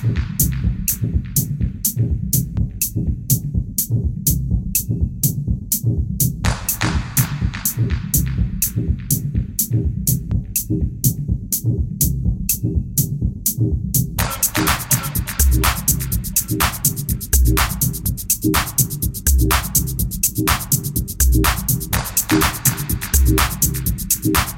[0.00, 0.38] Peace.
[24.20, 24.57] Thank